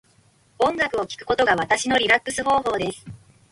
[0.57, 3.05] 音楽を聴くことが私のリラックス方法です。